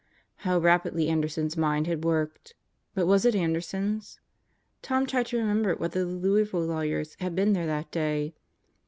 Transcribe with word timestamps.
How 0.37 0.57
rapidly 0.57 1.09
Anderson's 1.09 1.55
mind 1.55 1.85
had 1.85 2.03
worked! 2.03 2.55
But 2.95 3.05
was 3.05 3.23
it 3.23 3.35
Anderson's? 3.35 4.19
Tom 4.81 5.05
tried 5.05 5.27
to 5.27 5.37
remember 5.37 5.75
whether 5.75 5.99
the 6.05 6.11
Louisville 6.11 6.61
lawyers 6.65 7.15
had 7.19 7.35
been 7.35 7.53
there 7.53 7.67
that 7.67 7.91
day. 7.91 8.33